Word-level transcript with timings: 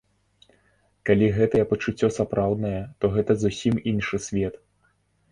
Калі 1.09 1.25
гэтае 1.37 1.59
пачуццё 1.73 2.09
сапраўднае, 2.15 2.79
то 3.03 3.11
гэта 3.17 3.31
зусім 3.43 3.77
іншы 3.93 4.21
свет. 4.29 4.57